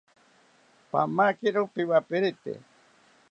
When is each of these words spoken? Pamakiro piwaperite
Pamakiro 0.91 1.61
piwaperite 1.73 2.51